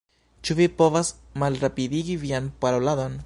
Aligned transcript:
Ĉu 0.47 0.55
vi 0.59 0.65
povas 0.79 1.11
malrapidigi 1.43 2.19
vian 2.27 2.53
paroladon? 2.65 3.19